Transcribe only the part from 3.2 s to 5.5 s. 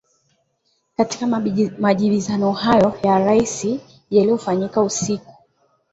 risasi yaliyofanyika usiku